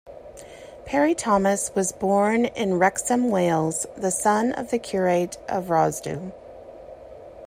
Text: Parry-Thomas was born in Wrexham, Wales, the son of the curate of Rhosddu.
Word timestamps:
Parry-Thomas 0.85 1.75
was 1.75 1.91
born 1.91 2.45
in 2.45 2.79
Wrexham, 2.79 3.29
Wales, 3.29 3.85
the 3.95 4.09
son 4.09 4.51
of 4.53 4.71
the 4.71 4.79
curate 4.79 5.37
of 5.47 5.65
Rhosddu. 5.65 6.31